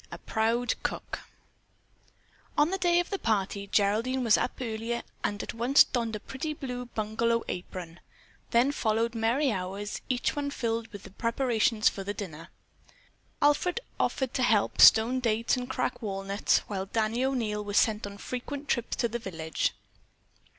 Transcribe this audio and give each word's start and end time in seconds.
A 0.11 0.17
PROUD 0.17 0.81
COOK 0.81 1.19
On 2.57 2.71
the 2.71 2.79
day 2.79 2.99
of 2.99 3.11
the 3.11 3.19
party 3.19 3.67
Geraldine 3.67 4.23
was 4.23 4.35
up 4.35 4.53
early 4.59 4.99
and 5.23 5.43
at 5.43 5.53
once 5.53 5.83
donned 5.83 6.15
a 6.15 6.19
pretty 6.19 6.55
blue 6.55 6.87
bungalow 6.87 7.43
apron. 7.47 7.99
Then 8.49 8.71
followed 8.71 9.13
merry 9.13 9.51
hours, 9.51 10.01
each 10.09 10.35
one 10.35 10.49
filled 10.49 10.87
with 10.87 11.15
preparations 11.19 11.87
for 11.87 12.03
the 12.03 12.15
dinner. 12.15 12.47
Alfred 13.43 13.79
offered 13.99 14.33
to 14.33 14.41
help 14.41 14.81
stone 14.81 15.19
dates 15.19 15.55
and 15.55 15.69
crack 15.69 16.01
walnuts, 16.01 16.63
while 16.65 16.87
Danny 16.87 17.23
O'Neil 17.23 17.63
was 17.63 17.77
sent 17.77 18.07
on 18.07 18.17
frequent 18.17 18.67
trips 18.67 18.95
to 18.97 19.07
the 19.07 19.19
village. 19.19 19.73